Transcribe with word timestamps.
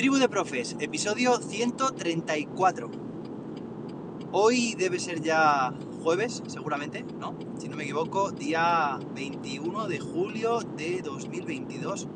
Tribu 0.00 0.16
de 0.16 0.30
Profes, 0.30 0.76
episodio 0.80 1.36
134. 1.36 2.90
Hoy 4.32 4.74
debe 4.74 4.98
ser 4.98 5.20
ya 5.20 5.74
jueves, 6.02 6.42
seguramente, 6.46 7.04
¿no? 7.18 7.36
Si 7.58 7.68
no 7.68 7.76
me 7.76 7.82
equivoco, 7.82 8.30
día 8.30 8.98
21 9.14 9.88
de 9.88 10.00
julio 10.00 10.60
de 10.60 11.02
2022. 11.02 12.08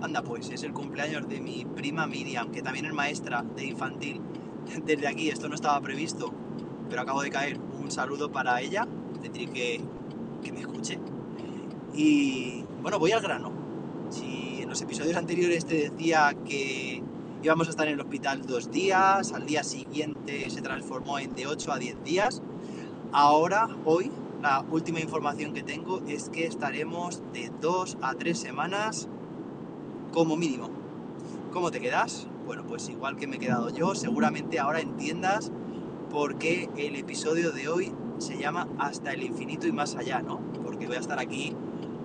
Anda, 0.00 0.22
pues 0.22 0.48
es 0.50 0.62
el 0.62 0.72
cumpleaños 0.72 1.28
de 1.28 1.40
mi 1.40 1.64
prima 1.64 2.06
Miriam, 2.06 2.52
que 2.52 2.62
también 2.62 2.84
es 2.84 2.92
maestra 2.92 3.42
de 3.42 3.64
infantil. 3.64 4.20
Desde 4.86 5.08
aquí, 5.08 5.28
esto 5.28 5.48
no 5.48 5.56
estaba 5.56 5.80
previsto, 5.80 6.32
pero 6.88 7.02
acabo 7.02 7.20
de 7.20 7.30
caer. 7.30 7.58
Un 7.58 7.90
saludo 7.90 8.30
para 8.30 8.60
ella, 8.60 8.86
tendré 9.20 9.46
que, 9.46 9.80
que 10.40 10.52
me 10.52 10.60
escuche. 10.60 11.00
Y 11.94 12.64
bueno, 12.80 13.00
voy 13.00 13.10
al 13.10 13.22
grano. 13.22 13.50
Si 14.08 14.60
en 14.62 14.68
los 14.68 14.80
episodios 14.82 15.16
anteriores 15.16 15.64
te 15.64 15.90
decía 15.90 16.32
que 16.46 17.02
íbamos 17.44 17.66
a 17.66 17.70
estar 17.70 17.86
en 17.86 17.94
el 17.94 18.00
hospital 18.00 18.40
dos 18.46 18.70
días, 18.70 19.34
al 19.34 19.44
día 19.44 19.62
siguiente 19.62 20.48
se 20.48 20.62
transformó 20.62 21.18
en 21.18 21.34
de 21.34 21.46
8 21.46 21.72
a 21.72 21.78
10 21.78 22.02
días. 22.02 22.40
Ahora, 23.12 23.68
hoy, 23.84 24.10
la 24.40 24.64
última 24.70 24.98
información 25.00 25.52
que 25.52 25.62
tengo 25.62 26.00
es 26.08 26.30
que 26.30 26.46
estaremos 26.46 27.22
de 27.34 27.52
2 27.60 27.98
a 28.00 28.14
3 28.14 28.38
semanas 28.38 29.08
como 30.10 30.38
mínimo. 30.38 30.70
¿Cómo 31.52 31.70
te 31.70 31.80
quedas? 31.80 32.28
Bueno, 32.46 32.64
pues 32.66 32.88
igual 32.88 33.16
que 33.16 33.26
me 33.26 33.36
he 33.36 33.38
quedado 33.38 33.68
yo, 33.68 33.94
seguramente 33.94 34.58
ahora 34.58 34.80
entiendas 34.80 35.52
por 36.10 36.38
qué 36.38 36.70
el 36.78 36.96
episodio 36.96 37.52
de 37.52 37.68
hoy 37.68 37.92
se 38.16 38.38
llama 38.38 38.68
Hasta 38.78 39.12
el 39.12 39.22
infinito 39.22 39.66
y 39.66 39.72
más 39.72 39.96
allá, 39.96 40.22
¿no? 40.22 40.40
Porque 40.64 40.86
voy 40.86 40.96
a 40.96 41.00
estar 41.00 41.18
aquí 41.18 41.54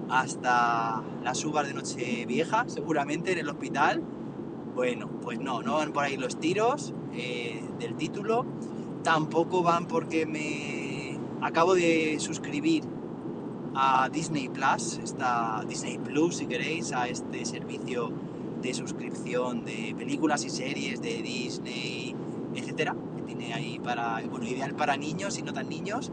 hasta 0.10 1.02
las 1.24 1.46
uvas 1.46 1.66
de 1.66 1.74
noche 1.74 2.26
vieja, 2.26 2.66
seguramente 2.68 3.32
en 3.32 3.38
el 3.38 3.48
hospital, 3.48 4.04
bueno, 4.80 5.10
pues 5.22 5.42
no, 5.42 5.62
no 5.62 5.74
van 5.74 5.92
por 5.92 6.06
ahí 6.06 6.16
los 6.16 6.40
tiros 6.40 6.94
eh, 7.14 7.62
del 7.80 7.96
título, 7.96 8.46
tampoco 9.04 9.62
van 9.62 9.88
porque 9.88 10.26
me 10.26 11.20
acabo 11.46 11.76
de 11.76 12.16
suscribir 12.21 12.86
a 13.76 14.08
Disney 14.08 14.48
Plus, 14.48 14.98
esta 15.04 15.66
Disney 15.68 15.98
Plus 15.98 16.38
si 16.38 16.46
queréis, 16.46 16.94
a 16.94 17.10
este 17.10 17.44
servicio 17.44 18.10
de 18.62 18.74
suscripción 18.74 19.66
de 19.66 19.94
películas 19.98 20.46
y 20.46 20.49
series 20.49 21.02
de 21.02 21.24
Disney, 21.24 22.16
etcétera, 22.55 22.96
que 23.18 23.24
tiene 23.24 23.54
ahí 23.54 23.80
para, 23.80 24.21
bueno, 24.30 24.48
ideal 24.48 24.76
para 24.76 24.96
niños 24.96 25.38
y 25.40 25.41
no 25.41 25.52
tan 25.52 25.68
niños. 25.68 26.10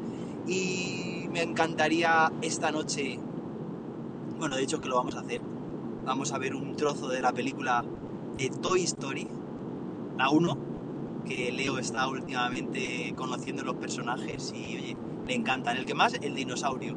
Y 0.49 1.29
me 1.31 1.43
encantaría 1.43 2.33
esta 2.43 2.73
noche, 2.73 3.21
bueno, 4.41 4.57
de 4.57 4.65
hecho 4.65 4.81
que 4.81 4.89
lo 4.89 4.97
vamos 4.97 5.15
a 5.15 5.21
hacer, 5.21 5.41
vamos 6.05 6.33
a 6.33 6.39
ver 6.39 6.57
un 6.57 6.75
trozo 6.75 7.07
de 7.07 7.21
la 7.21 7.31
película 7.31 7.85
de 8.37 8.51
Toy 8.51 8.85
Story, 8.85 9.29
la 10.19 10.31
1, 10.31 10.59
que 11.27 11.53
Leo 11.53 11.79
está 11.79 12.07
últimamente 12.09 13.13
conociendo 13.17 13.65
los 13.65 13.77
personajes 13.77 14.53
y 14.55 14.77
oye, 14.77 14.97
le 15.27 15.35
encantan. 15.35 15.77
El 15.77 15.85
que 15.85 15.95
más, 15.95 16.15
el 16.15 16.35
dinosaurio. 16.35 16.97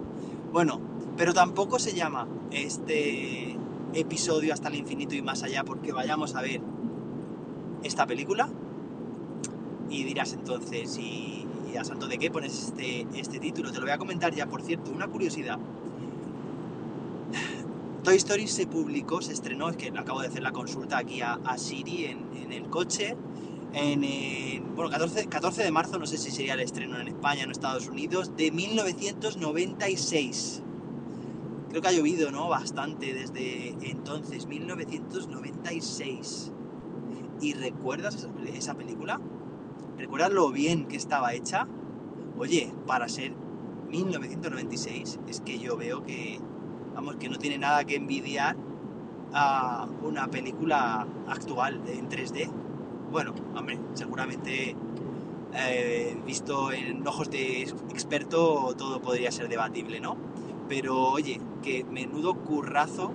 Bueno, 0.52 0.80
pero 1.17 1.34
tampoco 1.34 1.80
se 1.80 1.94
llama 1.94 2.28
este 2.52 3.58
episodio 3.94 4.54
hasta 4.54 4.70
el 4.70 4.76
infinito 4.76 5.16
y 5.16 5.22
más 5.22 5.44
allá 5.44 5.64
porque 5.64 5.92
vayamos 5.92 6.36
a 6.36 6.42
ver 6.42 6.62
esta 7.84 8.06
película 8.06 8.50
y 9.90 10.04
dirás 10.04 10.34
entonces, 10.34 10.98
¿y, 10.98 11.48
y 11.72 11.78
a 11.78 11.84
santo 11.84 12.08
de 12.08 12.17
qué 12.17 12.30
pones 12.30 12.67
este, 12.67 13.08
este 13.16 13.40
título? 13.40 13.72
Te 13.72 13.80
lo 13.80 13.86
voy 13.86 13.92
a 13.92 13.98
comentar 13.98 14.34
ya, 14.34 14.45
por 14.45 14.62
cierto, 14.62 14.92
una 14.92 15.08
curiosidad. 15.08 15.58
Toy 18.03 18.16
Story 18.16 18.47
se 18.47 18.66
publicó, 18.66 19.22
se 19.22 19.33
estrenó, 19.33 19.67
es 19.69 19.75
que 19.75 19.89
acabo 19.89 20.22
de 20.22 20.28
hacer 20.28 20.42
la 20.42 20.53
consulta 20.53 20.97
aquí 20.97 21.19
a, 21.22 21.33
a 21.33 21.58
Siri 21.58 22.05
en, 22.05 22.53
el 22.53 22.69
coche, 22.69 23.17
en, 23.73 24.05
en 24.05 24.75
bueno, 24.75 24.89
14, 24.89 25.28
14, 25.28 25.64
de 25.64 25.72
marzo, 25.72 26.00
no 26.00 26.05
sé 26.05 26.17
si 26.17 26.31
sería 26.31 26.53
el 26.53 26.61
estreno 26.61 26.97
en 27.00 27.09
España, 27.09 27.44
en 27.44 27.52
Estados 27.52 27.89
Unidos, 27.89 28.38
de 28.38 28.52
1996. 28.52 30.64
Creo 31.70 31.82
que 31.82 31.87
ha 31.89 31.92
llovido, 31.92 32.32
¿no? 32.32 32.48
Bastante 32.48 33.14
desde 33.14 33.76
entonces, 33.82 34.48
1996. 34.48 36.54
¿Y 37.42 37.54
recuerdas 37.54 38.16
esa, 38.16 38.30
esa 38.55 38.76
película? 38.76 39.20
¿Recuerdas 39.98 40.31
lo 40.31 40.49
bien 40.52 40.87
que 40.87 40.95
estaba 40.95 41.33
hecha? 41.33 41.67
Oye, 42.37 42.73
para 42.87 43.10
ser 43.10 43.33
1996, 43.89 45.20
es 45.27 45.42
que 45.42 45.60
yo 45.60 45.76
veo 45.76 46.04
que 46.04 46.39
que 47.20 47.30
no 47.30 47.37
tiene 47.37 47.58
nada 47.58 47.83
que 47.83 47.95
envidiar 47.95 48.55
a 49.33 49.87
una 50.04 50.27
película 50.27 51.05
actual 51.27 51.82
en 51.87 52.10
3D. 52.10 52.49
Bueno, 53.11 53.33
hombre, 53.55 53.80
seguramente 53.93 54.76
eh, 55.54 56.17
visto 56.26 56.71
en 56.71 57.05
ojos 57.08 57.30
de 57.30 57.64
experto 57.89 58.76
todo 58.77 59.02
podría 59.02 59.32
ser 59.32 59.49
debatible, 59.49 59.99
¿no? 59.99 60.15
Pero 60.67 61.10
oye, 61.10 61.42
que 61.64 61.83
menudo 61.83 62.36
currazo 62.36 63.11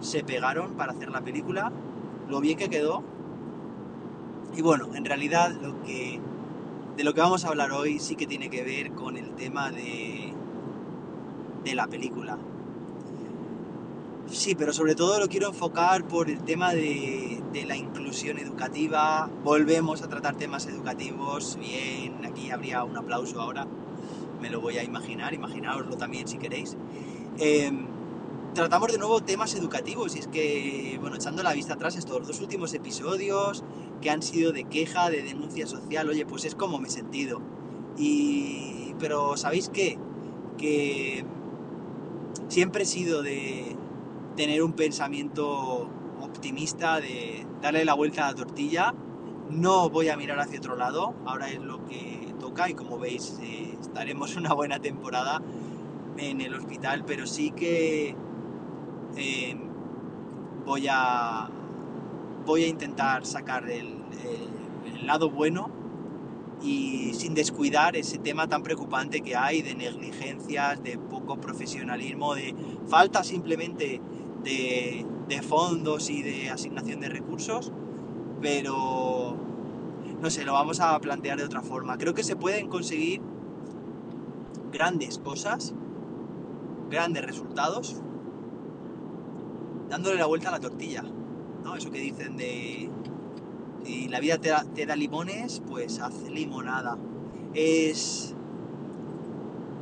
se 0.00 0.22
pegaron 0.22 0.74
para 0.74 0.92
hacer 0.92 1.10
la 1.10 1.22
película, 1.22 1.72
lo 2.28 2.40
bien 2.40 2.58
que 2.58 2.68
quedó. 2.68 3.02
Y 4.56 4.62
bueno, 4.62 4.94
en 4.94 5.04
realidad 5.04 5.52
lo 5.60 5.82
que 5.82 6.20
de 6.96 7.02
lo 7.02 7.12
que 7.12 7.20
vamos 7.20 7.44
a 7.44 7.48
hablar 7.48 7.72
hoy 7.72 7.98
sí 7.98 8.14
que 8.14 8.26
tiene 8.26 8.50
que 8.50 8.62
ver 8.62 8.92
con 8.92 9.16
el 9.16 9.30
tema 9.34 9.70
de, 9.70 10.32
de 11.64 11.74
la 11.74 11.86
película. 11.86 12.38
Sí, 14.30 14.54
pero 14.54 14.72
sobre 14.72 14.94
todo 14.94 15.20
lo 15.20 15.28
quiero 15.28 15.48
enfocar 15.48 16.08
por 16.08 16.30
el 16.30 16.42
tema 16.42 16.72
de, 16.72 17.42
de, 17.52 17.64
la 17.66 17.76
inclusión 17.76 18.38
educativa. 18.38 19.30
Volvemos 19.44 20.02
a 20.02 20.08
tratar 20.08 20.36
temas 20.36 20.66
educativos. 20.66 21.56
Bien, 21.60 22.24
aquí 22.24 22.50
habría 22.50 22.84
un 22.84 22.96
aplauso 22.96 23.40
ahora. 23.40 23.66
Me 24.40 24.50
lo 24.50 24.60
voy 24.60 24.78
a 24.78 24.82
imaginar, 24.82 25.34
imaginaoslo 25.34 25.96
también 25.96 26.26
si 26.26 26.38
queréis. 26.38 26.76
Eh, 27.38 27.70
tratamos 28.54 28.92
de 28.92 28.98
nuevo 28.98 29.20
temas 29.20 29.54
educativos 29.54 30.16
y 30.16 30.20
es 30.20 30.28
que, 30.28 30.96
bueno, 31.00 31.16
echando 31.16 31.42
la 31.42 31.52
vista 31.52 31.74
atrás 31.74 31.96
estos 31.96 32.26
dos 32.26 32.40
últimos 32.40 32.72
episodios 32.72 33.64
que 34.00 34.10
han 34.10 34.22
sido 34.22 34.52
de 34.52 34.64
queja, 34.64 35.10
de 35.10 35.22
denuncia 35.22 35.66
social, 35.66 36.08
oye, 36.08 36.24
pues 36.24 36.44
es 36.44 36.54
como 36.54 36.78
me 36.78 36.88
he 36.88 36.90
sentido. 36.90 37.40
Y, 37.98 38.94
pero 38.98 39.36
¿sabéis 39.36 39.68
qué? 39.68 39.98
Que 40.56 41.24
siempre 42.48 42.84
he 42.84 42.86
sido 42.86 43.22
de, 43.22 43.76
tener 44.36 44.62
un 44.62 44.72
pensamiento 44.72 45.88
optimista 46.20 47.00
de 47.00 47.46
darle 47.60 47.84
la 47.84 47.94
vuelta 47.94 48.26
a 48.26 48.30
la 48.30 48.34
tortilla. 48.34 48.94
No 49.50 49.90
voy 49.90 50.08
a 50.08 50.16
mirar 50.16 50.40
hacia 50.40 50.58
otro 50.58 50.76
lado, 50.76 51.14
ahora 51.26 51.48
es 51.48 51.60
lo 51.60 51.84
que 51.86 52.34
toca 52.40 52.68
y 52.68 52.74
como 52.74 52.98
veis 52.98 53.38
eh, 53.42 53.76
estaremos 53.80 54.36
una 54.36 54.52
buena 54.54 54.78
temporada 54.78 55.40
en 56.16 56.40
el 56.40 56.54
hospital, 56.54 57.04
pero 57.06 57.26
sí 57.26 57.50
que 57.50 58.14
eh, 59.16 59.56
voy 60.64 60.86
a 60.90 61.48
voy 62.46 62.64
a 62.64 62.66
intentar 62.66 63.24
sacar 63.24 63.70
el, 63.70 64.02
el 64.86 65.06
lado 65.06 65.30
bueno 65.30 65.70
y 66.62 67.12
sin 67.14 67.34
descuidar 67.34 67.96
ese 67.96 68.18
tema 68.18 68.48
tan 68.48 68.62
preocupante 68.62 69.20
que 69.20 69.36
hay 69.36 69.62
de 69.62 69.74
negligencias, 69.74 70.82
de 70.82 70.98
poco 70.98 71.38
profesionalismo, 71.38 72.34
de 72.34 72.54
falta 72.86 73.24
simplemente 73.24 74.00
de, 74.44 75.06
fondos 75.42 76.10
y 76.10 76.22
de 76.22 76.50
asignación 76.50 77.00
de 77.00 77.08
recursos, 77.08 77.72
pero 78.40 79.36
no 80.20 80.30
sé, 80.30 80.44
lo 80.44 80.52
vamos 80.52 80.80
a 80.80 80.98
plantear 81.00 81.38
de 81.38 81.44
otra 81.44 81.62
forma. 81.62 81.98
Creo 81.98 82.14
que 82.14 82.22
se 82.22 82.36
pueden 82.36 82.68
conseguir 82.68 83.20
grandes 84.72 85.18
cosas, 85.18 85.74
grandes 86.90 87.24
resultados, 87.24 88.00
dándole 89.88 90.18
la 90.18 90.26
vuelta 90.26 90.48
a 90.48 90.52
la 90.52 90.60
tortilla. 90.60 91.02
¿no? 91.62 91.74
Eso 91.74 91.90
que 91.90 92.00
dicen 92.00 92.36
de 92.36 92.90
si 93.84 94.08
la 94.08 94.20
vida 94.20 94.38
te 94.38 94.48
da, 94.48 94.64
te 94.64 94.86
da 94.86 94.96
limones, 94.96 95.62
pues 95.68 96.00
haz 96.00 96.22
limonada. 96.30 96.96
Es 97.52 98.34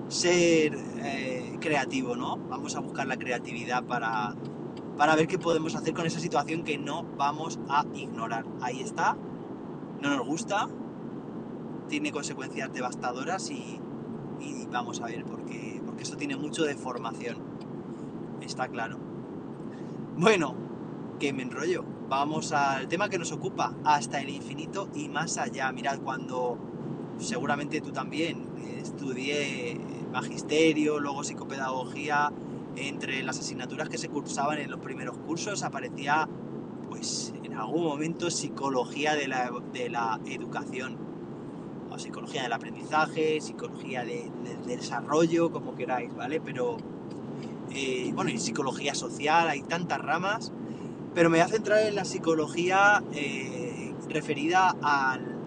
ser 0.09 0.77
eh, 0.99 1.57
creativo, 1.61 2.17
¿no? 2.17 2.37
Vamos 2.37 2.77
a 2.77 2.81
buscar 2.81 3.07
la 3.07 3.17
creatividad 3.17 3.85
para, 3.85 4.35
para 4.97 5.17
ver 5.17 5.27
qué 5.27 5.39
podemos 5.39 5.75
hacer 5.75 5.95
con 5.95 6.07
esa 6.07 6.21
situación 6.21 6.65
que 6.65 6.79
no 6.79 7.05
vamos 7.17 7.59
a 7.69 7.85
ignorar. 7.95 8.45
Ahí 8.61 8.81
está, 8.81 9.17
no 10.01 10.17
nos 10.17 10.27
gusta, 10.27 10.69
tiene 11.89 12.13
consecuencias 12.13 12.73
devastadoras 12.73 13.51
y, 13.51 13.81
vamos 14.71 15.01
a 15.01 15.07
ver, 15.07 15.25
porque, 15.25 15.83
porque 15.85 16.03
esto 16.03 16.17
tiene 16.17 16.37
mucho 16.37 16.65
de 16.65 16.75
formación, 16.75 17.37
está 18.41 18.69
claro. 18.69 18.99
Bueno, 20.17 20.55
que 21.19 21.33
me 21.33 21.43
enrollo. 21.43 21.85
Vamos 22.09 22.53
al 22.53 22.89
tema 22.89 23.09
que 23.09 23.19
nos 23.19 23.33
ocupa, 23.33 23.75
hasta 23.85 24.21
el 24.21 24.29
infinito 24.29 24.89
y 24.95 25.09
más 25.09 25.39
allá. 25.39 25.71
Mirad, 25.73 26.01
cuando 26.01 26.59
seguramente 27.19 27.81
tú 27.81 27.93
también 27.93 28.47
estudié 28.79 29.81
magisterio, 30.13 30.99
luego 30.99 31.25
psicopedagogía, 31.25 32.33
entre 32.77 33.23
las 33.23 33.39
asignaturas 33.39 33.89
que 33.89 33.99
se 33.99 34.09
cursaban 34.09 34.59
en 34.59 34.71
los 34.71 34.81
primeros 34.81 35.17
cursos 35.19 35.63
aparecía 35.63 36.29
pues 36.89 37.33
en 37.43 37.55
algún 37.55 37.85
momento 37.85 38.31
psicología 38.31 39.15
de 39.15 39.29
la, 39.29 39.51
de 39.73 39.89
la 39.89 40.21
educación, 40.27 40.99
o 41.91 41.99
psicología 41.99 42.43
del 42.43 42.53
aprendizaje, 42.53 43.41
psicología 43.41 44.05
del 44.05 44.31
desarrollo, 44.67 45.51
como 45.51 45.75
queráis, 45.75 46.15
¿vale? 46.15 46.41
Pero, 46.41 46.77
eh, 47.71 48.11
bueno, 48.15 48.31
y 48.31 48.39
psicología 48.39 48.95
social, 48.95 49.49
hay 49.49 49.63
tantas 49.63 50.01
ramas, 50.01 50.53
pero 51.15 51.29
me 51.29 51.39
voy 51.39 51.47
a 51.47 51.49
centrar 51.49 51.81
en 51.81 51.95
la 51.95 52.05
psicología 52.05 53.03
eh, 53.13 53.95
referida 54.09 54.75
al, 54.83 55.39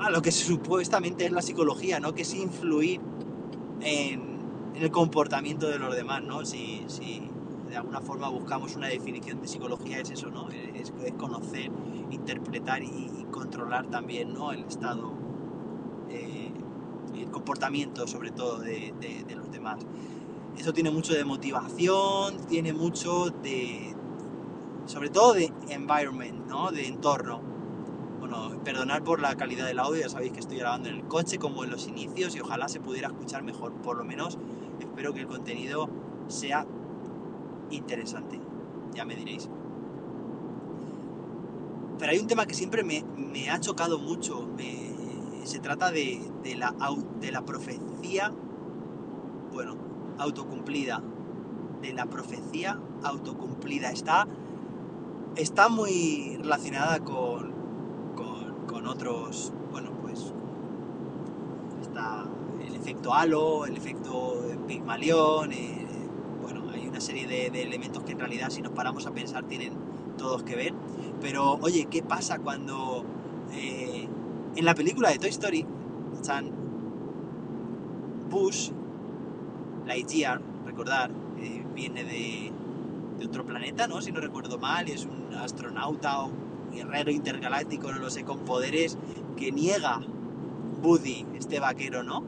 a, 0.00 0.10
lo 0.10 0.22
que 0.22 0.32
supuestamente 0.32 1.26
es 1.26 1.32
la 1.32 1.42
psicología, 1.42 2.00
¿no? 2.00 2.14
Que 2.14 2.22
es 2.22 2.34
influir 2.34 3.00
en, 3.80 4.31
el 4.74 4.90
comportamiento 4.90 5.68
de 5.68 5.78
los 5.78 5.94
demás, 5.94 6.22
¿no? 6.22 6.44
Si, 6.44 6.84
si, 6.88 7.28
de 7.68 7.76
alguna 7.76 8.00
forma 8.00 8.28
buscamos 8.28 8.76
una 8.76 8.88
definición 8.88 9.40
de 9.40 9.48
psicología 9.48 10.00
es 10.00 10.10
eso, 10.10 10.30
¿no? 10.30 10.48
Es, 10.50 10.92
conocer, 11.16 11.70
interpretar 12.10 12.82
y, 12.82 13.26
controlar 13.30 13.86
también, 13.86 14.34
¿no? 14.34 14.52
El 14.52 14.64
estado, 14.64 15.12
eh, 16.10 16.52
el 17.14 17.30
comportamiento 17.30 18.06
sobre 18.06 18.30
todo 18.30 18.58
de, 18.58 18.92
de 19.26 19.34
los 19.34 19.50
demás. 19.50 19.78
Eso 20.58 20.72
tiene 20.72 20.90
mucho 20.90 21.14
de 21.14 21.24
motivación, 21.24 22.36
tiene 22.46 22.74
mucho 22.74 23.30
de, 23.30 23.94
sobre 24.86 25.10
todo 25.10 25.32
de 25.32 25.52
environment, 25.68 26.46
¿no? 26.46 26.70
De 26.70 26.86
entorno. 26.86 27.40
Bueno, 28.18 28.60
perdonar 28.64 29.02
por 29.02 29.20
la 29.20 29.34
calidad 29.36 29.66
del 29.66 29.78
audio, 29.78 30.00
ya 30.02 30.08
sabéis 30.08 30.32
que 30.32 30.40
estoy 30.40 30.58
grabando 30.58 30.88
en 30.88 30.96
el 30.96 31.04
coche 31.04 31.38
como 31.38 31.64
en 31.64 31.70
los 31.70 31.86
inicios 31.88 32.36
y 32.36 32.40
ojalá 32.40 32.68
se 32.68 32.80
pudiera 32.80 33.08
escuchar 33.08 33.42
mejor. 33.42 33.72
Por 33.72 33.96
lo 33.96 34.04
menos 34.04 34.38
espero 34.92 35.14
que 35.14 35.20
el 35.20 35.26
contenido 35.26 35.88
sea 36.28 36.66
interesante. 37.70 38.38
Ya 38.94 39.06
me 39.06 39.16
diréis. 39.16 39.48
Pero 41.98 42.12
hay 42.12 42.18
un 42.18 42.26
tema 42.26 42.44
que 42.44 42.52
siempre 42.52 42.84
me, 42.84 43.50
ha 43.50 43.58
chocado 43.58 43.98
mucho. 43.98 44.48
se 45.44 45.58
trata 45.60 45.90
de, 45.90 46.20
la, 46.56 46.74
de 47.20 47.32
la 47.32 47.42
profecía, 47.44 48.32
bueno, 49.52 49.76
autocumplida. 50.18 51.02
De 51.80 51.94
la 51.94 52.04
profecía 52.06 52.78
autocumplida. 53.02 53.90
Está 53.90 54.28
está 55.36 55.68
muy 55.68 56.36
relacionada 56.42 57.00
con, 57.00 57.52
con, 58.66 58.86
otros, 58.86 59.52
bueno, 59.70 59.90
pues 60.02 60.34
está 61.80 62.24
el 62.66 62.74
efecto 62.74 63.14
halo, 63.14 63.66
el 63.66 63.76
efecto 63.76 64.42
Pigmalión, 64.66 65.52
eh, 65.52 65.86
bueno, 66.42 66.64
hay 66.72 66.86
una 66.86 67.00
serie 67.00 67.26
de, 67.26 67.62
elementos 67.62 68.02
que 68.04 68.12
en 68.12 68.18
realidad 68.18 68.50
si 68.50 68.62
nos 68.62 68.72
paramos 68.72 69.06
a 69.06 69.12
pensar 69.12 69.44
tienen 69.44 69.72
todos 70.16 70.42
que 70.42 70.56
ver. 70.56 70.74
Pero 71.20 71.58
oye, 71.60 71.86
¿qué 71.90 72.02
pasa 72.02 72.38
cuando 72.38 73.04
eh, 73.52 74.08
en 74.56 74.64
la 74.64 74.74
película 74.74 75.10
de 75.10 75.18
Toy 75.18 75.30
Story 75.30 75.66
están 76.14 76.50
Bush, 78.30 78.70
Lightyear, 79.86 80.40
recordar, 80.64 81.10
eh, 81.38 81.64
viene 81.74 82.04
de, 82.04 82.52
otro 83.24 83.44
planeta, 83.44 83.86
¿no? 83.86 84.02
Si 84.02 84.10
no 84.10 84.20
recuerdo 84.20 84.58
mal, 84.58 84.88
es 84.88 85.06
un 85.06 85.34
astronauta 85.34 86.22
o 86.22 86.30
guerrero 86.72 87.12
intergaláctico, 87.12 87.92
no 87.92 87.98
lo 87.98 88.10
sé, 88.10 88.24
con 88.24 88.40
poderes 88.40 88.98
que 89.36 89.52
niega 89.52 90.00
Buddy, 90.82 91.26
este 91.36 91.60
vaquero, 91.60 92.02
¿no? 92.02 92.24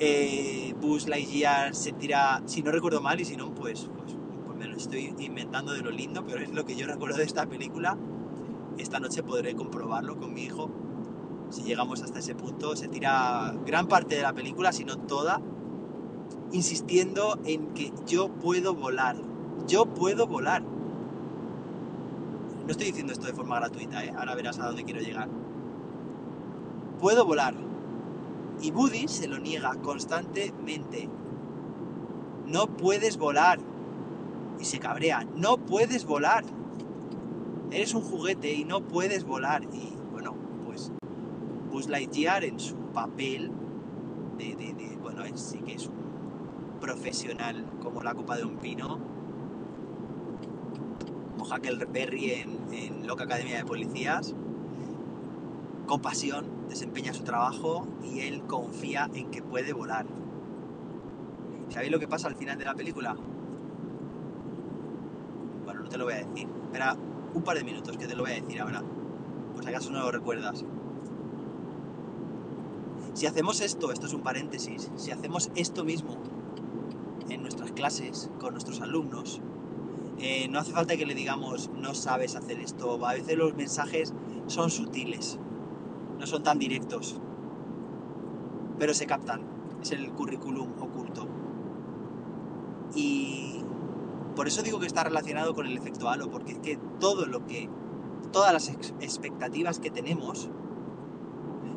Eh, 0.00 0.74
Buzz 0.80 1.06
Lightyear 1.06 1.74
se 1.74 1.92
tira, 1.92 2.42
si 2.46 2.62
no 2.62 2.72
recuerdo 2.72 3.00
mal, 3.00 3.20
y 3.20 3.24
si 3.24 3.36
no, 3.36 3.54
pues, 3.54 3.88
pues, 3.96 4.16
pues, 4.44 4.56
me 4.56 4.66
lo 4.66 4.76
estoy 4.76 5.14
inventando 5.18 5.72
de 5.72 5.82
lo 5.82 5.90
lindo, 5.90 6.24
pero 6.26 6.42
es 6.42 6.52
lo 6.52 6.64
que 6.64 6.74
yo 6.74 6.86
recuerdo 6.86 7.18
de 7.18 7.24
esta 7.24 7.46
película. 7.46 7.96
Esta 8.76 8.98
noche 8.98 9.22
podré 9.22 9.54
comprobarlo 9.54 10.16
con 10.16 10.34
mi 10.34 10.42
hijo. 10.42 10.68
Si 11.50 11.62
llegamos 11.62 12.02
hasta 12.02 12.18
ese 12.18 12.34
punto, 12.34 12.74
se 12.74 12.88
tira 12.88 13.54
gran 13.64 13.86
parte 13.86 14.16
de 14.16 14.22
la 14.22 14.32
película, 14.32 14.72
si 14.72 14.84
no 14.84 14.98
toda, 14.98 15.40
insistiendo 16.50 17.38
en 17.44 17.74
que 17.74 17.92
yo 18.06 18.28
puedo 18.28 18.74
volar. 18.74 19.16
Yo 19.68 19.86
puedo 19.86 20.26
volar. 20.26 20.62
No 22.64 22.70
estoy 22.70 22.86
diciendo 22.86 23.12
esto 23.12 23.26
de 23.26 23.34
forma 23.34 23.56
gratuita, 23.60 24.04
¿eh? 24.04 24.12
ahora 24.16 24.34
verás 24.34 24.58
a 24.58 24.66
dónde 24.66 24.84
quiero 24.84 25.00
llegar. 25.00 25.28
Puedo 26.98 27.24
volar. 27.24 27.54
Y 28.64 28.70
Buddy 28.70 29.08
se 29.08 29.28
lo 29.28 29.38
niega 29.38 29.74
constantemente. 29.82 31.10
No 32.46 32.66
puedes 32.66 33.18
volar. 33.18 33.58
Y 34.58 34.64
se 34.64 34.78
cabrea. 34.78 35.26
No 35.36 35.58
puedes 35.58 36.06
volar. 36.06 36.46
Eres 37.70 37.92
un 37.92 38.00
juguete 38.00 38.54
y 38.54 38.64
no 38.64 38.80
puedes 38.80 39.24
volar. 39.24 39.64
Y 39.70 39.94
bueno, 40.10 40.34
pues 40.64 40.92
Buzz 41.70 41.88
Lightyear 41.88 42.42
en 42.42 42.58
su 42.58 42.74
papel 42.94 43.52
de, 44.38 44.96
bueno, 45.02 45.24
sí 45.34 45.58
que 45.58 45.74
es 45.74 45.86
un 45.86 46.78
profesional 46.80 47.66
como 47.82 48.02
la 48.02 48.14
copa 48.14 48.38
de 48.38 48.44
un 48.44 48.56
pino, 48.56 48.98
Huckleberry 51.38 52.30
en, 52.30 52.72
en 52.72 53.06
Loca 53.06 53.24
Academia 53.24 53.58
de 53.58 53.64
Policías. 53.66 54.34
Con 55.86 56.00
pasión 56.00 56.66
desempeña 56.68 57.12
su 57.12 57.24
trabajo 57.24 57.86
y 58.02 58.20
él 58.20 58.42
confía 58.46 59.10
en 59.14 59.30
que 59.30 59.42
puede 59.42 59.72
volar. 59.72 60.06
¿Sabéis 61.68 61.92
lo 61.92 61.98
que 61.98 62.08
pasa 62.08 62.28
al 62.28 62.36
final 62.36 62.58
de 62.58 62.64
la 62.64 62.74
película? 62.74 63.16
Bueno, 65.64 65.82
no 65.82 65.88
te 65.88 65.98
lo 65.98 66.04
voy 66.04 66.14
a 66.14 66.24
decir. 66.24 66.48
Espera 66.64 66.96
un 67.34 67.42
par 67.42 67.56
de 67.56 67.64
minutos 67.64 67.96
que 67.98 68.06
te 68.06 68.14
lo 68.14 68.22
voy 68.22 68.32
a 68.32 68.40
decir 68.40 68.60
ahora. 68.60 68.82
Pues 69.54 69.66
acaso 69.66 69.90
no 69.90 70.00
lo 70.00 70.10
recuerdas. 70.10 70.64
Si 73.14 73.26
hacemos 73.26 73.60
esto, 73.60 73.92
esto 73.92 74.06
es 74.06 74.12
un 74.12 74.22
paréntesis, 74.22 74.90
si 74.96 75.12
hacemos 75.12 75.50
esto 75.54 75.84
mismo 75.84 76.16
en 77.28 77.42
nuestras 77.42 77.70
clases 77.70 78.28
con 78.40 78.54
nuestros 78.54 78.80
alumnos, 78.80 79.40
eh, 80.18 80.48
no 80.48 80.58
hace 80.58 80.72
falta 80.72 80.96
que 80.96 81.06
le 81.06 81.14
digamos 81.14 81.70
no 81.76 81.94
sabes 81.94 82.34
hacer 82.34 82.58
esto. 82.58 83.06
A 83.06 83.14
veces 83.14 83.36
los 83.36 83.54
mensajes 83.54 84.12
son 84.48 84.70
sutiles, 84.70 85.38
no 86.24 86.30
son 86.30 86.42
tan 86.42 86.58
directos, 86.58 87.20
pero 88.78 88.94
se 88.94 89.04
captan. 89.04 89.42
Es 89.82 89.92
el 89.92 90.10
currículum 90.12 90.72
oculto. 90.80 91.28
Y 92.94 93.62
por 94.34 94.48
eso 94.48 94.62
digo 94.62 94.80
que 94.80 94.86
está 94.86 95.04
relacionado 95.04 95.54
con 95.54 95.66
el 95.66 95.76
efecto 95.76 96.08
halo, 96.08 96.30
porque 96.30 96.52
es 96.52 96.58
que 96.60 96.78
todo 96.98 97.26
lo 97.26 97.44
que, 97.44 97.68
todas 98.32 98.54
las 98.54 98.70
expectativas 98.70 99.80
que 99.80 99.90
tenemos 99.90 100.48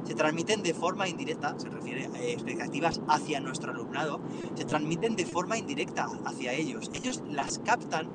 se 0.06 0.16
transmiten 0.16 0.64
de 0.64 0.74
forma 0.74 1.10
indirecta, 1.10 1.60
se 1.60 1.68
refiere 1.68 2.06
a 2.06 2.24
expectativas 2.24 3.02
hacia 3.10 3.42
nuestro 3.42 3.72
alumnado, 3.72 4.22
se 4.56 4.64
transmiten 4.64 5.18
de 5.18 5.26
forma 5.26 5.58
indirecta 5.58 6.08
hacia 6.24 6.54
ellos. 6.54 6.90
Ellos 6.94 7.22
las 7.28 7.60
captan 7.60 8.08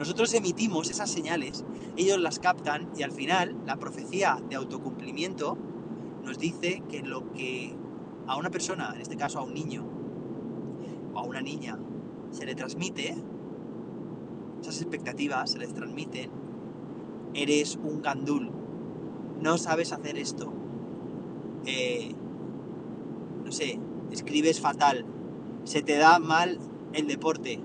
nosotros 0.00 0.32
emitimos 0.32 0.88
esas 0.88 1.10
señales, 1.10 1.62
ellos 1.94 2.18
las 2.18 2.38
captan 2.38 2.90
y 2.96 3.02
al 3.02 3.12
final 3.12 3.54
la 3.66 3.76
profecía 3.76 4.40
de 4.48 4.56
autocumplimiento 4.56 5.58
nos 6.24 6.38
dice 6.38 6.82
que 6.88 7.02
lo 7.02 7.32
que 7.32 7.74
a 8.26 8.36
una 8.36 8.50
persona, 8.50 8.92
en 8.94 9.00
este 9.00 9.16
caso 9.16 9.38
a 9.38 9.42
un 9.42 9.54
niño 9.54 9.84
o 11.14 11.18
a 11.18 11.22
una 11.22 11.40
niña, 11.40 11.78
se 12.30 12.46
le 12.46 12.54
transmite, 12.54 13.16
esas 14.60 14.80
expectativas 14.80 15.50
se 15.50 15.58
les 15.58 15.74
transmiten, 15.74 16.30
eres 17.34 17.76
un 17.82 18.02
gandul, 18.02 18.50
no 19.40 19.58
sabes 19.58 19.92
hacer 19.92 20.18
esto, 20.18 20.52
eh, 21.66 22.14
no 23.44 23.52
sé, 23.52 23.78
escribes 24.10 24.60
fatal, 24.60 25.04
se 25.64 25.82
te 25.82 25.96
da 25.96 26.18
mal 26.18 26.58
el 26.92 27.06
deporte, 27.06 27.60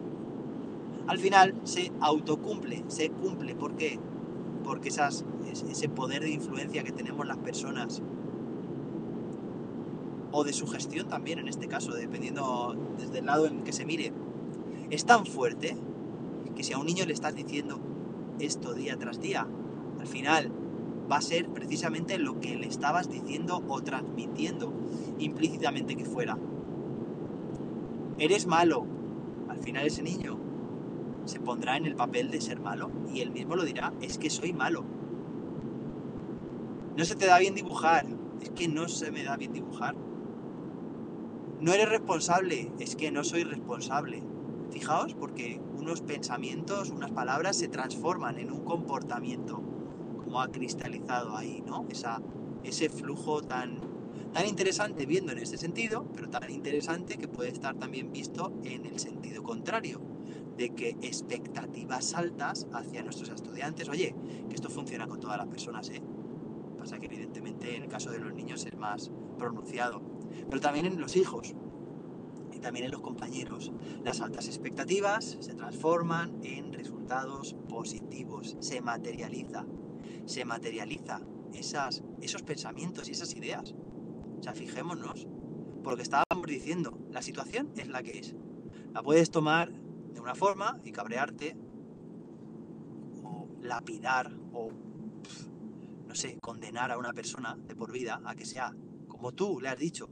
al 1.07 1.19
final 1.19 1.53
se 1.63 1.91
autocumple, 2.01 2.83
se 2.87 3.09
cumple. 3.09 3.55
¿Por 3.55 3.75
qué? 3.75 3.99
Porque 4.63 4.89
esas, 4.89 5.23
ese 5.69 5.89
poder 5.89 6.23
de 6.23 6.31
influencia 6.31 6.83
que 6.83 6.91
tenemos 6.91 7.27
las 7.27 7.37
personas, 7.37 8.01
o 10.35 10.43
de 10.43 10.51
su 10.51 10.67
gestión 10.67 11.07
también 11.07 11.39
en 11.39 11.47
este 11.47 11.69
caso, 11.69 11.93
dependiendo 11.93 12.75
desde 12.97 13.19
el 13.19 13.25
lado 13.25 13.47
en 13.47 13.63
que 13.63 13.71
se 13.71 13.85
mire, 13.85 14.11
es 14.89 15.05
tan 15.05 15.25
fuerte 15.25 15.77
que 16.53 16.63
si 16.63 16.73
a 16.73 16.77
un 16.77 16.85
niño 16.85 17.05
le 17.05 17.13
estás 17.13 17.35
diciendo 17.35 17.79
esto 18.39 18.73
día 18.73 18.97
tras 18.97 19.21
día, 19.21 19.47
al 19.97 20.07
final 20.07 20.51
va 21.09 21.17
a 21.17 21.21
ser 21.21 21.47
precisamente 21.49 22.17
lo 22.17 22.41
que 22.41 22.57
le 22.57 22.67
estabas 22.67 23.09
diciendo 23.09 23.63
o 23.65 23.81
transmitiendo 23.81 24.73
implícitamente 25.19 25.95
que 25.95 26.03
fuera. 26.03 26.37
Eres 28.17 28.45
malo. 28.45 28.85
Al 29.47 29.59
final 29.59 29.85
ese 29.85 30.03
niño 30.03 30.37
se 31.23 31.39
pondrá 31.39 31.77
en 31.77 31.85
el 31.85 31.95
papel 31.95 32.29
de 32.29 32.41
ser 32.41 32.59
malo 32.59 32.91
y 33.13 33.21
él 33.21 33.31
mismo 33.31 33.55
lo 33.55 33.63
dirá, 33.63 33.93
es 34.01 34.17
que 34.17 34.29
soy 34.29 34.51
malo. 34.51 34.83
No 36.97 37.05
se 37.05 37.15
te 37.15 37.25
da 37.25 37.39
bien 37.39 37.55
dibujar, 37.55 38.05
es 38.41 38.49
que 38.49 38.67
no 38.67 38.89
se 38.89 39.11
me 39.11 39.23
da 39.23 39.37
bien 39.37 39.53
dibujar. 39.53 39.95
No 41.65 41.73
eres 41.73 41.89
responsable, 41.89 42.71
es 42.77 42.95
que 42.95 43.09
no 43.09 43.23
soy 43.23 43.43
responsable. 43.43 44.21
Fijaos, 44.69 45.15
porque 45.15 45.59
un 45.73 45.85
unos 45.85 46.01
pensamientos, 46.01 46.91
unas 46.91 47.09
palabras 47.09 47.57
se 47.57 47.67
transforman 47.67 48.37
en 48.37 48.51
un 48.51 48.63
comportamiento, 48.63 49.63
como 50.23 50.41
ha 50.41 50.51
cristalizado 50.51 51.35
ahí, 51.35 51.63
¿no? 51.65 51.87
Esa, 51.89 52.21
ese 52.63 52.89
flujo 52.89 53.41
tan, 53.41 53.79
tan 54.31 54.45
interesante 54.45 55.07
viendo 55.07 55.31
en 55.31 55.39
este 55.39 55.57
sentido, 55.57 56.05
pero 56.13 56.29
tan 56.29 56.51
interesante 56.51 57.17
que 57.17 57.27
puede 57.27 57.49
estar 57.49 57.73
también 57.79 58.11
visto 58.11 58.53
en 58.63 58.85
el 58.85 58.99
sentido 58.99 59.41
contrario, 59.41 60.01
de 60.57 60.69
que 60.75 60.89
expectativas 61.01 62.13
altas 62.13 62.67
hacia 62.73 63.01
nuestros 63.01 63.29
estudiantes, 63.29 63.89
oye, 63.89 64.13
que 64.49 64.53
esto 64.53 64.69
funciona 64.69 65.07
con 65.07 65.19
todas 65.19 65.37
las 65.39 65.47
personas, 65.47 65.89
¿eh? 65.89 66.03
Pasa 66.77 66.99
que 66.99 67.07
evidentemente 67.07 67.75
en 67.75 67.83
el 67.83 67.89
caso 67.89 68.11
de 68.11 68.19
los 68.19 68.35
niños 68.35 68.63
es 68.67 68.77
más 68.77 69.11
pronunciado, 69.39 70.14
pero 70.49 70.61
también 70.61 70.85
en 70.85 70.99
los 70.99 71.15
hijos 71.15 71.55
y 72.53 72.59
también 72.59 72.85
en 72.85 72.91
los 72.91 73.01
compañeros. 73.01 73.71
Las 74.03 74.21
altas 74.21 74.47
expectativas 74.47 75.37
se 75.39 75.53
transforman 75.55 76.39
en 76.43 76.73
resultados 76.73 77.55
positivos, 77.67 78.57
se 78.59 78.81
materializa, 78.81 79.65
se 80.25 80.45
materializa 80.45 81.21
esas, 81.53 82.03
esos 82.21 82.43
pensamientos 82.43 83.07
y 83.09 83.11
esas 83.11 83.35
ideas. 83.35 83.73
O 84.39 84.43
sea, 84.43 84.53
fijémonos, 84.53 85.27
porque 85.83 86.03
estábamos 86.03 86.47
diciendo, 86.47 86.97
la 87.11 87.21
situación 87.21 87.71
es 87.75 87.87
la 87.87 88.03
que 88.03 88.19
es. 88.19 88.35
La 88.93 89.01
puedes 89.01 89.29
tomar 89.29 89.71
de 89.71 90.19
una 90.19 90.35
forma 90.35 90.79
y 90.83 90.91
cabrearte, 90.91 91.57
o 93.23 93.47
lapidar, 93.61 94.31
o 94.53 94.69
no 96.07 96.15
sé, 96.15 96.37
condenar 96.39 96.91
a 96.91 96.97
una 96.97 97.13
persona 97.13 97.57
de 97.67 97.75
por 97.75 97.91
vida 97.91 98.21
a 98.23 98.35
que 98.35 98.45
sea 98.45 98.73
como 99.07 99.33
tú 99.33 99.59
le 99.59 99.69
has 99.69 99.79
dicho 99.79 100.09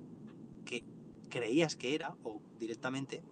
creías 1.34 1.76
que 1.76 1.96
era, 1.96 2.16
o 2.24 2.40
directamente, 2.60 3.24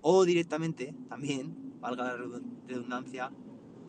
o 0.00 0.24
directamente 0.24 0.94
también, 1.10 1.74
valga 1.82 2.04
la 2.04 2.16
redundancia, 2.66 3.30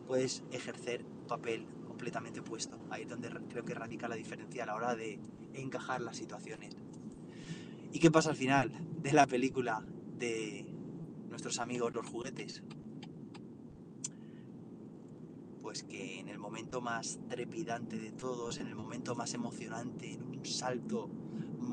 puedes 0.06 0.44
ejercer 0.52 1.02
papel 1.26 1.66
completamente 1.86 2.40
opuesto. 2.40 2.78
Ahí 2.90 3.04
es 3.04 3.08
donde 3.08 3.30
creo 3.48 3.64
que 3.64 3.72
radica 3.72 4.06
la 4.06 4.16
diferencia 4.16 4.64
a 4.64 4.66
la 4.66 4.74
hora 4.74 4.94
de 4.94 5.18
encajar 5.54 6.02
las 6.02 6.18
situaciones. 6.18 6.76
¿Y 7.90 8.00
qué 8.00 8.10
pasa 8.10 8.28
al 8.28 8.36
final 8.36 8.70
de 9.02 9.12
la 9.14 9.26
película 9.26 9.82
de 10.18 10.66
nuestros 11.30 11.58
amigos 11.58 11.94
los 11.94 12.06
juguetes? 12.06 12.62
Pues 15.62 15.84
que 15.84 16.20
en 16.20 16.28
el 16.28 16.38
momento 16.38 16.82
más 16.82 17.18
trepidante 17.30 17.96
de 17.98 18.12
todos, 18.12 18.58
en 18.58 18.66
el 18.66 18.74
momento 18.74 19.14
más 19.14 19.32
emocionante, 19.32 20.12
en 20.12 20.22
un 20.22 20.44
salto 20.44 21.08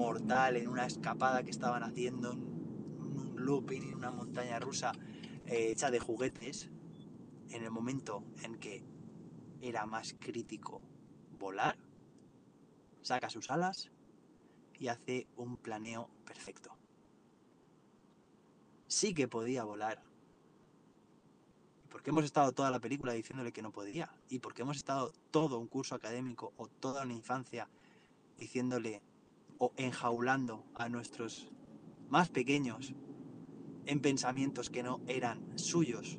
mortal, 0.01 0.57
en 0.57 0.67
una 0.67 0.87
escapada 0.87 1.43
que 1.43 1.51
estaban 1.51 1.83
haciendo, 1.83 2.31
en 2.31 2.39
un 2.39 3.45
looping, 3.45 3.83
en 3.83 3.95
una 3.95 4.09
montaña 4.11 4.59
rusa 4.59 4.93
eh, 5.45 5.69
hecha 5.71 5.91
de 5.91 5.99
juguetes, 5.99 6.69
en 7.51 7.63
el 7.63 7.69
momento 7.69 8.23
en 8.43 8.55
que 8.55 8.83
era 9.61 9.85
más 9.85 10.15
crítico 10.19 10.81
volar, 11.37 11.77
saca 13.03 13.29
sus 13.29 13.51
alas 13.51 13.91
y 14.79 14.87
hace 14.87 15.27
un 15.35 15.57
planeo 15.57 16.09
perfecto. 16.25 16.75
Sí 18.87 19.13
que 19.13 19.27
podía 19.27 19.63
volar. 19.63 20.01
¿Y 21.85 21.87
por 21.89 22.01
qué 22.01 22.09
hemos 22.09 22.25
estado 22.25 22.51
toda 22.53 22.71
la 22.71 22.79
película 22.79 23.13
diciéndole 23.13 23.51
que 23.51 23.61
no 23.61 23.71
podía? 23.71 24.11
¿Y 24.29 24.39
por 24.39 24.55
qué 24.55 24.63
hemos 24.63 24.77
estado 24.77 25.13
todo 25.29 25.59
un 25.59 25.67
curso 25.67 25.93
académico 25.93 26.53
o 26.57 26.67
toda 26.67 27.03
una 27.03 27.13
infancia 27.13 27.69
diciéndole 28.37 29.03
o 29.61 29.73
enjaulando 29.77 30.65
a 30.73 30.89
nuestros 30.89 31.47
más 32.09 32.29
pequeños 32.29 32.95
en 33.85 34.01
pensamientos 34.01 34.71
que 34.71 34.81
no 34.81 35.01
eran 35.05 35.55
suyos? 35.55 36.17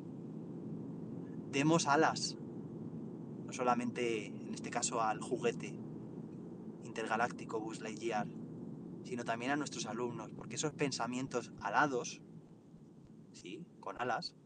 Demos 1.51 1.85
alas, 1.87 2.37
no 3.45 3.51
solamente 3.51 4.27
en 4.27 4.53
este 4.53 4.69
caso 4.69 5.01
al 5.01 5.19
juguete 5.19 5.77
intergaláctico 6.85 7.59
Buzz 7.59 7.81
Lightyear, 7.81 8.27
sino 9.03 9.25
también 9.25 9.51
a 9.51 9.57
nuestros 9.57 9.87
alumnos, 9.87 10.31
porque 10.37 10.55
esos 10.55 10.71
pensamientos 10.71 11.51
alados, 11.59 12.21
sí, 13.33 13.65
con 13.81 14.01
alas, 14.01 14.37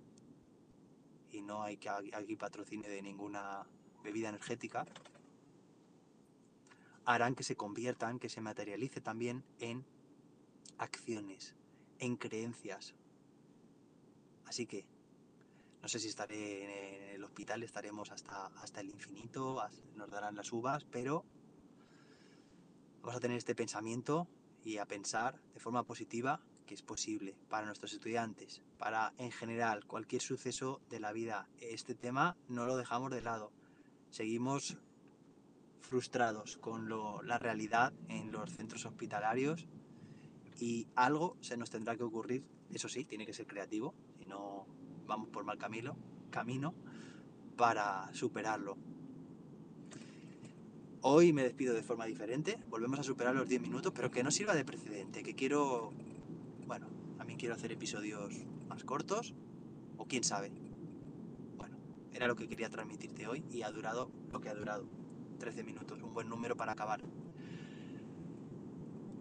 y 1.29 1.43
no 1.43 1.61
hay 1.61 1.77
que 1.77 1.89
aquí 1.89 2.35
patrocine 2.35 2.89
de 2.89 3.03
ninguna 3.03 3.67
bebida 4.03 4.29
energética, 4.29 4.87
harán 7.07 7.35
que 7.35 7.43
se 7.43 7.55
conviertan, 7.55 8.19
que 8.19 8.27
se 8.27 8.41
materialice 8.41 8.99
también 8.99 9.45
en 9.59 9.85
acciones, 10.77 11.55
en 11.99 12.17
creencias. 12.17 12.95
Así 14.45 14.67
que 14.67 14.85
no 15.81 15.87
sé 15.87 15.99
si 15.99 16.09
estaré 16.09 16.65
en 16.65 17.15
el 17.15 17.23
hospital, 17.23 17.63
estaremos 17.63 18.11
hasta, 18.11 18.47
hasta 18.61 18.81
el 18.81 18.89
infinito, 18.89 19.63
nos 19.95 20.11
darán 20.11 20.35
las 20.35 20.51
uvas, 20.51 20.83
pero 20.83 21.23
vamos 23.01 23.15
a 23.15 23.19
tener 23.21 23.37
este 23.37 23.55
pensamiento 23.55 24.27
y 24.65 24.77
a 24.77 24.85
pensar 24.85 25.39
de 25.53 25.61
forma 25.61 25.83
positiva 25.83 26.41
que 26.65 26.73
es 26.73 26.81
posible 26.81 27.37
para 27.47 27.67
nuestros 27.67 27.93
estudiantes, 27.93 28.61
para 28.77 29.13
en 29.17 29.31
general 29.31 29.85
cualquier 29.85 30.21
suceso 30.21 30.81
de 30.89 30.99
la 30.99 31.13
vida. 31.13 31.47
Este 31.61 31.95
tema 31.95 32.35
no 32.49 32.65
lo 32.65 32.75
dejamos 32.75 33.11
de 33.11 33.21
lado. 33.21 33.53
Seguimos 34.09 34.77
frustrados 35.87 36.57
con 36.57 36.89
la 37.27 37.39
realidad 37.39 37.93
en 38.09 38.31
los 38.31 38.51
centros 38.51 38.85
hospitalarios 38.85 39.67
y 40.59 40.87
algo 40.95 41.37
se 41.41 41.57
nos 41.57 41.69
tendrá 41.69 41.95
que 41.95 42.03
ocurrir. 42.03 42.43
Eso 42.73 42.89
sí, 42.89 43.05
tiene 43.05 43.25
que 43.25 43.33
ser 43.33 43.47
creativo, 43.47 43.95
si 44.19 44.25
no 44.25 44.67
vamos 45.05 45.29
por 45.29 45.43
mal 45.43 45.57
camino, 45.57 45.97
camino 46.29 46.73
para 47.55 48.13
superarlo. 48.13 48.77
Hoy 51.01 51.31
me 51.31 51.43
despido 51.43 51.73
de 51.73 51.83
forma 51.83 52.05
diferente, 52.05 52.59
volvemos 52.69 52.99
a 52.99 53.03
superar 53.03 53.33
los 53.35 53.47
10 53.47 53.61
minutos, 53.61 53.93
pero 53.95 54.11
que 54.11 54.23
no 54.23 54.31
sirva 54.31 54.55
de 54.55 54.65
precedente, 54.65 55.23
que 55.23 55.35
quiero, 55.35 55.93
bueno, 56.65 56.87
también 57.17 57.39
quiero 57.39 57.55
hacer 57.55 57.71
episodios 57.71 58.45
más 58.67 58.83
cortos, 58.83 59.33
o 59.95 60.05
quién 60.05 60.23
sabe. 60.23 60.51
Bueno, 61.55 61.77
era 62.11 62.27
lo 62.27 62.35
que 62.35 62.47
quería 62.47 62.69
transmitirte 62.69 63.27
hoy 63.27 63.45
y 63.49 63.61
ha 63.61 63.71
durado 63.71 64.11
lo 64.31 64.41
que 64.41 64.49
ha 64.49 64.55
durado, 64.55 64.89
13 65.37 65.63
minutos, 65.63 66.01
un 66.01 66.13
buen 66.13 66.29
número 66.29 66.55
para 66.55 66.73
acabar. 66.73 67.01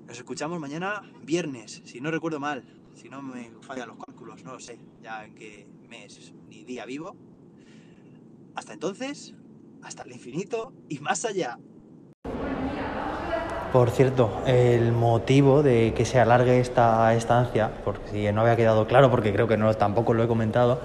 Nos 0.06 0.16
escuchamos 0.18 0.60
mañana 0.60 1.02
viernes, 1.22 1.82
si 1.84 2.00
no 2.00 2.10
recuerdo 2.10 2.40
mal, 2.40 2.64
si 2.94 3.08
no 3.08 3.22
me 3.22 3.50
fallan 3.60 3.88
los 3.88 3.98
cálculos, 3.98 4.44
no 4.44 4.52
lo 4.52 4.60
sé 4.60 4.78
ya 5.02 5.24
en 5.24 5.34
qué 5.34 5.68
mes 5.88 6.32
ni 6.48 6.64
día 6.64 6.84
vivo. 6.86 7.16
Hasta 8.54 8.72
entonces, 8.72 9.34
hasta 9.82 10.04
el 10.04 10.12
infinito 10.12 10.72
y 10.88 10.98
más 11.00 11.24
allá. 11.24 11.58
Por 13.72 13.90
cierto, 13.90 14.42
el 14.46 14.92
motivo 14.92 15.62
de 15.62 15.92
que 15.94 16.04
se 16.04 16.18
alargue 16.18 16.60
esta 16.60 17.12
estancia, 17.14 17.82
porque 17.84 18.10
si 18.10 18.32
no 18.32 18.40
había 18.40 18.56
quedado 18.56 18.86
claro, 18.86 19.10
porque 19.10 19.32
creo 19.32 19.48
que 19.48 19.56
no 19.56 19.74
tampoco 19.74 20.14
lo 20.14 20.22
he 20.22 20.28
comentado, 20.28 20.80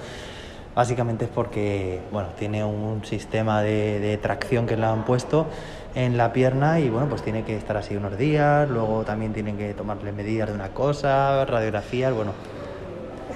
básicamente 0.75 1.25
es 1.25 1.31
porque 1.31 2.01
bueno, 2.11 2.29
tiene 2.37 2.63
un 2.63 3.03
sistema 3.05 3.61
de, 3.61 3.99
de 3.99 4.17
tracción 4.17 4.67
que 4.67 4.77
le 4.77 4.85
han 4.85 5.05
puesto 5.05 5.47
en 5.95 6.17
la 6.17 6.31
pierna 6.31 6.79
y 6.79 6.89
bueno, 6.89 7.07
pues 7.09 7.21
tiene 7.21 7.43
que 7.43 7.57
estar 7.57 7.75
así 7.77 7.95
unos 7.95 8.17
días, 8.17 8.69
luego 8.69 9.03
también 9.03 9.33
tienen 9.33 9.57
que 9.57 9.73
tomarle 9.73 10.11
medidas 10.11 10.49
de 10.49 10.55
una 10.55 10.69
cosa, 10.69 11.43
radiografías, 11.45 12.13
bueno, 12.13 12.31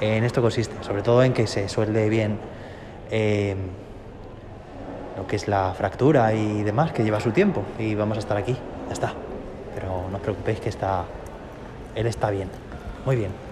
en 0.01 0.23
esto 0.23 0.41
consiste, 0.41 0.75
sobre 0.83 1.01
todo 1.01 1.23
en 1.23 1.33
que 1.33 1.47
se 1.47 1.69
suelde 1.69 2.09
bien 2.09 2.37
eh, 3.11 3.55
lo 5.17 5.27
que 5.27 5.35
es 5.35 5.47
la 5.47 5.73
fractura 5.73 6.33
y 6.33 6.63
demás, 6.63 6.91
que 6.91 7.03
lleva 7.03 7.19
su 7.19 7.31
tiempo 7.31 7.63
y 7.79 7.95
vamos 7.95 8.17
a 8.17 8.19
estar 8.19 8.37
aquí, 8.37 8.55
ya 8.87 8.93
está. 8.93 9.13
Pero 9.73 10.07
no 10.09 10.17
os 10.17 10.21
preocupéis 10.21 10.59
que 10.59 10.69
está, 10.69 11.05
él 11.95 12.07
está 12.07 12.29
bien, 12.29 12.49
muy 13.05 13.15
bien. 13.15 13.44